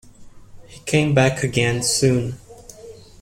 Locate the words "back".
1.13-1.43